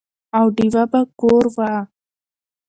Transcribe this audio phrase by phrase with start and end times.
[0.37, 1.71] او ډېوه به کور وه،